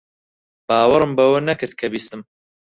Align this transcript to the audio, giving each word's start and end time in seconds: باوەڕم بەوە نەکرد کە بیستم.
باوەڕم 0.67 1.11
بەوە 1.17 1.39
نەکرد 1.49 1.73
کە 1.79 1.87
بیستم. 1.93 2.21